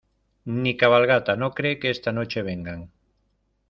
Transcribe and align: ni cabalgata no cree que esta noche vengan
ni 0.61 0.71
cabalgata 0.79 1.37
no 1.43 1.49
cree 1.59 1.77
que 1.79 1.91
esta 1.91 2.11
noche 2.11 2.41
vengan 2.53 2.87